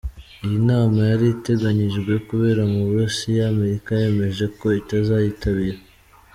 Iyi 0.45 0.57
nama 0.69 0.99
yari 1.11 1.25
iteganyijwe 1.35 2.13
kubera 2.27 2.61
mu 2.71 2.79
Burusiya, 2.87 3.43
Amerika 3.53 3.89
yemeje 4.01 4.45
ko 4.59 4.65
itazayitabira. 4.81 5.79